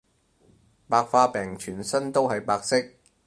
[0.87, 2.83] 白化病全身都係白色